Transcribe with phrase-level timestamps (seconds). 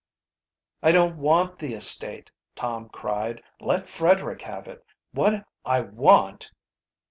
[0.81, 3.39] "I don't want the estate," Tom cried.
[3.59, 4.83] "Let Frederick have it.
[5.11, 6.49] What I want...."